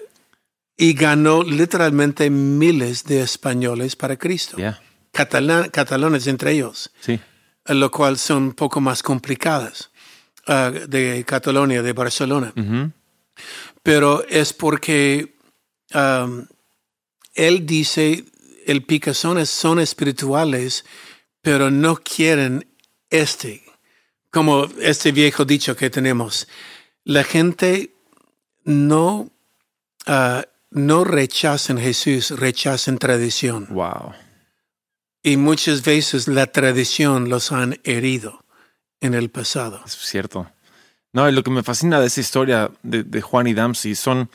y 0.77 0.93
ganó 0.93 1.43
literalmente 1.43 2.29
miles 2.29 3.03
de 3.03 3.21
españoles 3.21 3.95
para 3.95 4.17
Cristo. 4.17 4.57
Catalán- 5.13 5.69
catalanes 5.69 6.25
entre 6.27 6.51
ellos, 6.53 6.89
Sí. 6.99 7.19
Lo 7.67 7.89
cual 7.91 8.17
son 8.17 8.43
un 8.43 8.53
poco 8.53 8.79
más 8.79 9.01
complicadas 9.01 9.89
ah, 10.47 10.71
de 10.71 11.23
Cataluña, 11.25 11.81
de 11.81 11.93
Barcelona. 11.93 12.53
Pero 13.81 14.25
es 14.27 14.53
porque 14.53 15.35
él 17.33 17.65
dice, 17.65 18.25
el 18.65 18.83
picazones 18.83 19.49
son 19.49 19.79
espirituales, 19.79 20.85
pero 21.41 21.69
no 21.69 21.97
quieren 21.97 22.67
este, 23.09 23.63
como 24.31 24.65
este 24.81 25.11
viejo 25.11 25.45
dicho 25.45 25.75
que 25.75 25.89
tenemos, 25.89 26.47
la 27.03 27.23
gente 27.23 27.93
no, 28.63 29.29
ah, 30.07 30.45
no 30.71 31.03
rechazan 31.03 31.77
Jesús, 31.77 32.31
rechazan 32.31 32.97
tradición. 32.97 33.67
Wow. 33.69 34.13
Y 35.25 35.37
muchas 35.37 35.83
veces 35.83 36.27
la 36.27 36.45
tradición 36.45 37.29
los 37.29 37.51
han 37.51 37.79
herido 37.83 38.45
en 39.01 39.15
el 39.15 39.29
pasado. 39.31 39.81
Es 39.83 39.93
cierto. 39.93 40.47
No, 41.13 41.27
y 41.27 41.31
lo 41.31 41.41
que 41.41 41.49
me 41.49 41.63
fascina 41.63 41.99
de 41.99 42.05
esa 42.07 42.21
historia 42.21 42.69
de, 42.83 43.01
de 43.03 43.21
Juan 43.21 43.47
y 43.47 43.55
Damsi 43.55 43.95
son, 43.95 44.29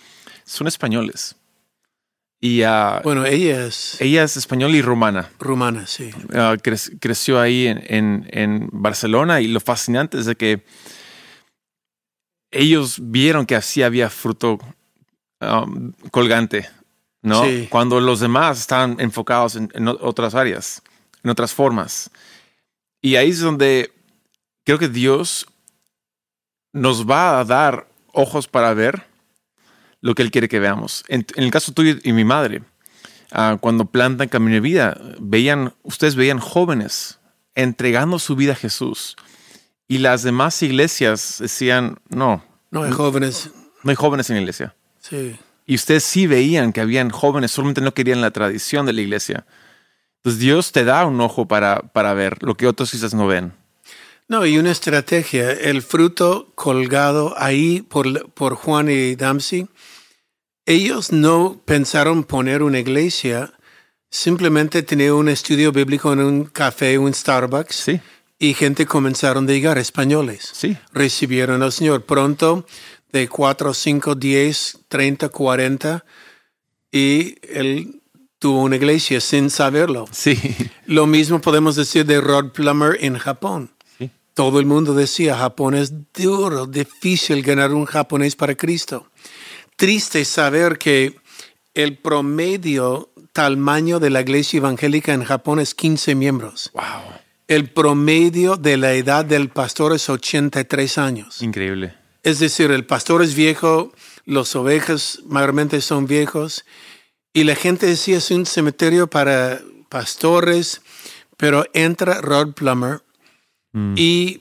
son 0.45 0.67
españoles. 0.67 1.37
Y 2.41 2.63
ah, 2.65 3.03
Bueno, 3.05 3.25
ella 3.25 3.67
es 3.67 4.01
ella 4.01 4.25
es 4.25 4.37
española 4.37 4.75
y 4.77 4.83
rumana. 4.83 5.31
rumana, 5.39 5.87
sí. 5.87 6.11
Ah, 6.33 6.57
cre- 6.61 6.99
creció 7.01 7.39
ahí 7.39 7.69
en, 7.69 7.85
en- 7.87 8.27
en 8.33 8.69
Barcelona 8.73 9.41
y 9.41 9.47
lo 9.47 9.61
fascinante 9.61 10.19
es 10.19 10.27
de 10.27 10.35
que 10.35 10.65
ellos 12.51 12.99
vieron 13.01 13.47
que 13.47 13.55
así 13.55 13.83
había 13.83 14.11
fruto 14.11 14.59
um, 15.41 15.93
colgante, 16.11 16.69
¿no? 17.23 17.45
Sí. 17.45 17.69
Cuando 17.71 18.01
los 18.01 18.21
demás 18.21 18.59
estaban 18.59 18.97
enfocados 18.99 19.57
en, 19.57 19.89
otras 19.89 20.35
áreas, 20.35 20.83
en 21.23 21.31
otras 21.31 21.53
formas. 21.53 22.11
Y 23.03 23.17
ahí 23.17 23.31
es 23.31 23.41
donde 23.41 23.93
creo 24.65 24.79
que 24.79 24.89
Dios 24.89 25.47
nos 26.73 27.09
va 27.09 27.39
a 27.39 27.45
dar 27.45 27.89
ojos 28.13 28.49
para 28.49 28.75
ver 28.75 29.07
lo 30.01 30.15
que 30.15 30.23
Él 30.23 30.31
quiere 30.31 30.49
que 30.49 30.61
veamos. 30.61 31.05
En, 31.09 31.27
en 31.35 31.45
el 31.45 31.51
caso 31.51 31.73
tuyo 31.73 31.97
y 32.03 32.13
mi 32.13 32.25
madre, 32.25 32.63
ah, 33.33 33.59
cuando 33.61 33.87
plantan 33.87 34.29
Camino 34.29 34.55
de 34.55 34.61
Vida, 34.61 35.01
veían, 35.19 35.75
ustedes 35.83 36.15
veían 36.15 36.39
jóvenes 36.39 37.19
entregando 37.55 38.19
su 38.19 38.37
vida 38.37 38.53
a 38.53 38.57
Jesús. 38.57 39.17
Y 39.89 39.99
las 39.99 40.23
demás 40.23 40.63
iglesias 40.63 41.37
decían, 41.41 41.99
no, 42.09 42.45
No 42.71 42.85
hay 42.85 42.93
jóvenes, 42.93 43.51
no 43.83 43.91
hay 43.91 43.97
jóvenes 43.97 44.31
en 44.31 44.37
la 44.37 44.43
iglesia. 44.43 44.75
sí. 45.01 45.37
Y 45.67 45.75
ustedes 45.77 46.03
sí 46.05 46.27
veían 46.27 46.73
que 46.73 46.81
habían 46.81 47.11
jóvenes, 47.11 47.51
solamente 47.53 47.81
no 47.81 47.95
querían 47.95 48.21
la 48.21 48.31
tradición 48.31 48.87
de 48.87 48.93
la 48.93 49.01
iglesia. 49.03 49.47
Entonces 50.17 50.41
Dios 50.41 50.73
te 50.73 50.85
da 50.85 51.07
un 51.07 51.21
ojo 51.21 51.47
para, 51.47 51.81
para 51.93 52.13
ver 52.15 52.43
lo 52.43 52.57
que 52.57 52.67
otros 52.67 52.91
quizás 52.91 53.15
no 53.15 53.27
ven. 53.27 53.53
No, 54.29 54.47
y 54.47 54.59
una 54.59 54.71
estrategia, 54.71 55.51
el 55.51 55.83
fruto 55.83 56.53
colgado 56.55 57.35
ahí 57.37 57.83
por, 57.83 58.31
por 58.33 58.55
Juan 58.55 58.89
y 58.91 59.17
Damsi, 59.17 59.67
ellos 60.67 61.11
no 61.11 61.61
pensaron 61.65 62.23
poner 62.25 62.63
una 62.63 62.79
iglesia, 62.79 63.53
simplemente 64.11 64.83
tener 64.83 65.13
un 65.13 65.29
estudio 65.29 65.73
bíblico 65.73 66.13
en 66.13 66.21
un 66.21 66.45
café, 66.45 66.99
un 66.99 67.13
Starbucks, 67.13 67.75
Sí, 67.75 68.01
y 68.39 68.55
gente 68.55 68.87
comenzaron 68.87 69.49
a 69.49 69.53
llegar, 69.53 69.79
españoles. 69.79 70.49
sí, 70.53 70.77
Recibieron 70.93 71.63
al 71.63 71.73
Señor 71.73 72.05
pronto, 72.05 72.67
de 73.13 73.29
4, 73.29 73.75
5, 73.75 74.15
10, 74.15 74.79
30, 74.89 75.29
40, 75.29 76.05
y 76.93 77.37
él 77.43 78.01
tuvo 78.39 78.63
una 78.63 78.77
iglesia 78.77 79.21
sin 79.21 79.51
saberlo. 79.51 80.07
sí, 80.11 80.39
Lo 80.87 81.07
mismo 81.07 81.41
podemos 81.41 81.77
decir 81.77 82.07
de 82.07 82.21
Rod 82.21 82.51
Plummer 82.53 82.97
en 83.01 83.19
Japón. 83.19 83.71
Sí. 83.99 84.11
Todo 84.35 84.59
el 84.61 84.67
mundo 84.67 84.95
decía, 84.95 85.37
Japón 85.37 85.75
es 85.75 85.93
duro, 86.15 86.67
difícil 86.67 87.43
ganar 87.43 87.73
un 87.73 87.85
japonés 87.85 88.37
para 88.37 88.55
Cristo. 88.55 89.11
Triste 89.77 90.25
saber 90.25 90.79
que 90.79 91.17
el 91.75 91.99
promedio 91.99 93.11
tamaño 93.33 94.01
de 94.01 94.11
la 94.11 94.23
iglesia 94.23 94.59
evangélica 94.59 95.13
en 95.15 95.25
Japón 95.25 95.61
es 95.61 95.75
15 95.75 96.15
miembros. 96.15 96.71
wow, 96.75 96.83
El 97.47 97.71
promedio 97.71 98.57
de 98.57 98.77
la 98.77 98.93
edad 98.95 99.25
del 99.25 99.49
pastor 99.51 99.95
es 99.95 100.09
83 100.09 100.99
años. 100.99 101.43
increíble. 101.43 101.95
Es 102.23 102.39
decir, 102.39 102.71
el 102.71 102.85
pastor 102.85 103.23
es 103.23 103.35
viejo, 103.35 103.93
los 104.25 104.55
ovejas 104.55 105.21
mayormente 105.27 105.81
son 105.81 106.07
viejos, 106.07 106.65
y 107.33 107.45
la 107.45 107.55
gente 107.55 107.87
decía 107.87 108.19
es 108.19 108.31
un 108.31 108.47
cementerio 108.47 109.09
para 109.09 109.61
pastores, 109.89 110.83
pero 111.37 111.65
entra 111.73 112.21
Rod 112.21 112.53
Plummer 112.55 113.03
y 113.97 114.41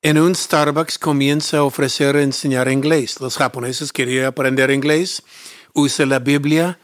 en 0.00 0.18
un 0.18 0.34
Starbucks 0.34 0.98
comienza 0.98 1.58
a 1.58 1.62
ofrecer 1.64 2.16
enseñar 2.16 2.68
inglés. 2.70 3.20
Los 3.20 3.36
japoneses 3.36 3.92
querían 3.92 4.26
aprender 4.26 4.70
inglés, 4.70 5.22
usa 5.74 6.06
la 6.06 6.18
Biblia 6.18 6.78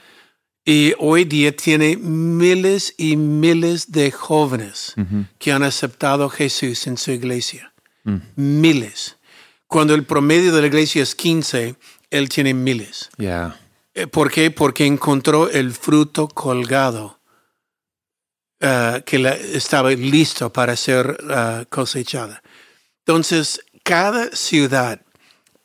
y 0.65 0.93
hoy 0.99 1.25
día 1.25 1.57
tiene 1.57 1.97
miles 1.97 2.95
y 2.99 3.17
miles 3.17 3.91
de 3.91 4.13
jóvenes 4.13 4.95
que 5.39 5.51
han 5.51 5.63
aceptado 5.63 6.27
a 6.27 6.31
Jesús 6.31 6.87
en 6.87 6.97
su 6.97 7.11
iglesia. 7.11 7.73
Miles. 8.37 9.18
Cuando 9.69 9.95
el 9.95 10.05
promedio 10.05 10.53
de 10.53 10.61
la 10.63 10.67
iglesia 10.67 11.03
es 11.03 11.15
15, 11.15 11.77
él 12.11 12.29
tiene 12.29 12.55
miles. 12.55 13.11
Ya, 13.19 13.57
Eh, 13.95 14.07
¿Por 14.07 14.31
qué? 14.31 14.51
Porque 14.51 14.87
encontró 14.87 15.49
el 15.51 15.73
fruto 15.73 16.29
colgado 16.29 17.19
ah, 18.61 19.01
que 19.05 19.19
la- 19.19 19.35
estaba 19.35 19.91
listo 19.91 20.53
para 20.53 20.77
ser 20.77 21.19
ah, 21.31 21.65
cosechada. 21.69 22.43
Entonces, 23.05 23.61
cada 23.83 24.31
ciudad, 24.35 25.01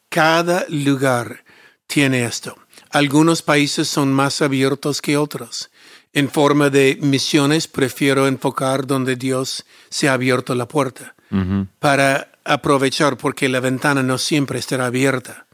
cada 0.09 0.65
lugar 0.69 1.43
tiene 1.87 2.23
esto. 2.25 2.57
Algunos 2.89 3.41
países 3.41 3.87
son 3.87 4.11
más 4.13 4.41
abiertos 4.41 5.01
que 5.01 5.17
otros. 5.17 5.69
En 6.13 6.29
forma 6.29 6.69
de 6.69 6.97
misiones, 7.01 7.67
prefiero 7.67 8.27
enfocar 8.27 8.85
donde 8.85 9.15
Dios 9.15 9.65
se 9.89 10.07
ha 10.09 10.13
abierto 10.13 10.53
la 10.55 10.67
puerta 10.67 11.15
Ujú. 11.31 11.67
para 11.79 12.31
aprovechar, 12.43 13.17
porque 13.17 13.49
la 13.49 13.59
ventana 13.59 14.03
no 14.03 14.17
siempre 14.17 14.59
estará 14.59 14.87
abierta. 14.87 15.47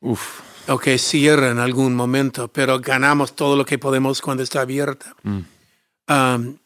Uf, 0.00 0.40
Ok, 0.68 0.88
cierra 0.98 1.50
en 1.50 1.58
algún 1.58 1.94
momento, 1.96 2.48
pero 2.48 2.78
ganamos 2.80 3.34
todo 3.34 3.56
lo 3.56 3.64
que 3.64 3.78
podemos 3.78 4.20
cuando 4.20 4.42
está 4.42 4.60
abierta. 4.60 5.16
Um, 5.24 6.58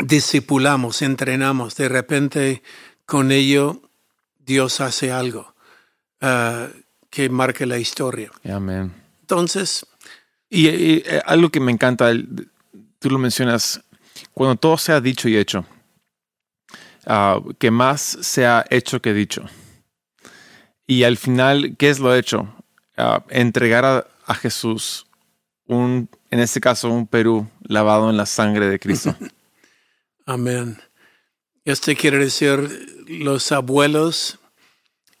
discipulamos, 0.00 1.02
entrenamos, 1.02 1.76
de 1.76 1.88
repente 1.88 2.62
con 3.06 3.30
ello 3.30 3.82
Dios 4.38 4.80
hace 4.80 5.12
algo 5.12 5.54
uh, 6.22 6.68
que 7.10 7.28
marque 7.28 7.66
la 7.66 7.78
historia. 7.78 8.30
amén. 8.44 8.92
Entonces, 9.20 9.86
Y, 10.50 10.68
y, 10.68 11.02
eh, 11.04 11.20
algo 11.26 11.50
que 11.50 11.60
me 11.60 11.70
encanta, 11.70 12.10
tú 12.98 13.10
lo 13.10 13.18
mencionas, 13.18 13.80
cuando 14.32 14.56
todo 14.56 14.78
sea 14.78 15.00
dicho 15.00 15.28
y 15.28 15.36
hecho, 15.36 15.66
ah, 17.08 17.40
que 17.58 17.72
más 17.72 18.00
sea 18.20 18.64
hecho 18.70 19.02
que 19.02 19.12
dicho. 19.12 19.44
Y 20.86 21.02
al 21.02 21.16
final, 21.16 21.74
¿qué 21.76 21.90
es 21.90 21.98
lo 21.98 22.14
hecho? 22.14 22.54
Ah, 22.96 23.24
entregar 23.30 23.84
a, 23.84 24.06
a 24.26 24.34
Jesús 24.34 25.08
un, 25.68 26.08
en 26.30 26.40
este 26.40 26.60
caso, 26.60 26.88
un 26.88 27.06
Perú 27.06 27.48
lavado 27.62 28.10
en 28.10 28.16
la 28.16 28.26
sangre 28.26 28.68
de 28.68 28.78
Cristo. 28.78 29.14
amén. 30.26 30.78
Esto 31.64 31.92
quiere 31.94 32.18
decir, 32.18 33.04
los 33.06 33.52
abuelos 33.52 34.38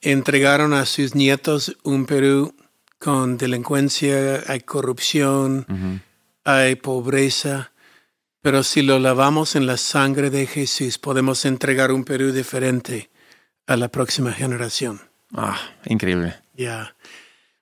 entregaron 0.00 0.72
a 0.72 0.86
sus 0.86 1.14
nietos 1.14 1.76
un 1.82 2.06
Perú 2.06 2.54
con 2.98 3.36
delincuencia, 3.36 4.42
hay 4.46 4.60
corrupción, 4.60 6.02
hay 6.44 6.76
pobreza, 6.76 7.72
pero 8.40 8.62
si 8.62 8.82
lo 8.82 8.98
lavamos 8.98 9.56
en 9.56 9.66
la 9.66 9.76
sangre 9.76 10.30
de 10.30 10.46
Jesús, 10.46 10.98
podemos 10.98 11.44
entregar 11.44 11.92
un 11.92 12.04
Perú 12.04 12.32
diferente 12.32 13.10
a 13.66 13.76
la 13.76 13.88
próxima 13.88 14.32
generación. 14.32 15.00
Ah, 15.34 15.58
increíble. 15.84 16.36
Ya. 16.54 16.94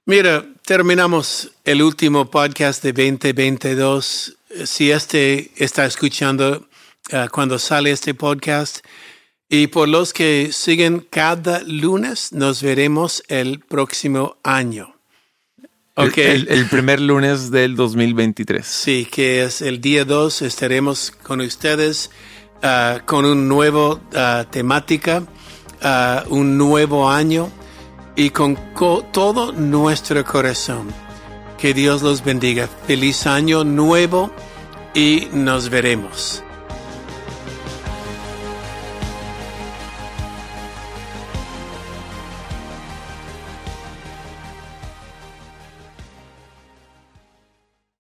Mira, 0.04 0.46
terminamos 0.64 1.52
el 1.64 1.82
último 1.82 2.30
podcast 2.30 2.82
de 2.82 2.92
2022. 2.92 4.36
Si 4.64 4.90
este 4.90 5.50
está 5.56 5.84
escuchando 5.84 6.68
ah, 7.12 7.28
cuando 7.30 7.58
sale 7.58 7.90
este 7.90 8.14
podcast, 8.14 8.84
y 9.48 9.68
por 9.68 9.88
los 9.88 10.12
que 10.12 10.50
siguen 10.52 11.06
cada 11.08 11.62
lunes, 11.62 12.32
nos 12.32 12.62
veremos 12.62 13.22
el 13.28 13.60
próximo 13.60 14.38
año. 14.42 14.95
El- 15.96 16.08
Ok. 16.08 16.18
El, 16.18 16.48
el 16.48 16.66
primer 16.66 17.00
lunes 17.00 17.50
del 17.50 17.74
2023. 17.74 18.66
Sí, 18.66 19.08
que 19.10 19.42
es 19.44 19.62
el 19.62 19.80
día 19.80 20.04
2, 20.04 20.42
estaremos 20.42 21.10
con 21.22 21.40
ustedes 21.40 22.10
ah, 22.62 23.00
con 23.06 23.24
un 23.24 23.48
nuevo 23.48 24.00
ah, 24.14 24.44
temática, 24.50 25.22
ah, 25.82 26.24
un 26.28 26.58
nuevo 26.58 27.08
año 27.10 27.50
y 28.14 28.30
con 28.30 28.56
co- 28.74 29.04
todo 29.12 29.52
nuestro 29.52 30.22
corazón. 30.24 30.88
Que 31.58 31.72
Dios 31.72 32.02
los 32.02 32.22
bendiga. 32.22 32.68
Feliz 32.86 33.26
año 33.26 33.64
nuevo 33.64 34.30
y 34.94 35.28
nos 35.32 35.70
veremos. 35.70 36.42